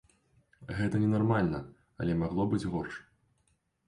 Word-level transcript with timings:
Гэта 0.77 1.01
ненармальна, 1.03 1.59
але 2.05 2.15
магло 2.21 2.47
быць 2.55 2.69
горш. 2.73 2.97